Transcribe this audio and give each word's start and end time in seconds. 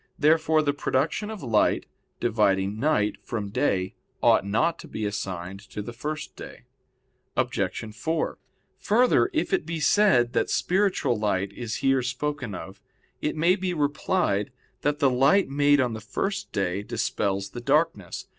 Therefore 0.17 0.63
the 0.63 0.73
production 0.73 1.29
of 1.29 1.43
light, 1.43 1.85
dividing 2.19 2.79
night 2.79 3.17
from 3.21 3.49
day, 3.51 3.93
ought 4.23 4.43
not 4.43 4.79
to 4.79 4.87
be 4.87 5.05
assigned 5.05 5.59
to 5.69 5.83
the 5.83 5.93
first 5.93 6.35
day. 6.35 6.63
Obj. 7.37 7.95
4: 7.95 8.39
Further, 8.79 9.29
if 9.31 9.53
it 9.53 9.63
be 9.63 9.79
said 9.79 10.33
that 10.33 10.49
spiritual 10.49 11.19
light 11.19 11.53
is 11.53 11.75
here 11.85 12.01
spoken 12.01 12.55
of, 12.55 12.81
it 13.21 13.35
may 13.35 13.55
be 13.55 13.75
replied 13.75 14.51
that 14.81 14.97
the 14.97 15.09
light 15.11 15.49
made 15.49 15.79
on 15.79 15.93
the 15.93 16.01
first 16.01 16.51
day 16.51 16.81
dispels 16.81 17.51
the 17.51 17.61
darkness. 17.61 18.25